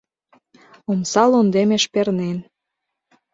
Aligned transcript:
Омса 0.89 1.23
лондемеш 1.31 1.83
пернен 1.93 2.37